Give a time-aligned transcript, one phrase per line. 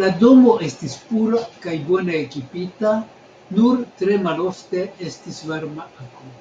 [0.00, 2.92] La domo estis pura kaj bone ekipita,
[3.58, 6.32] nur tre malofte estis varma akvo.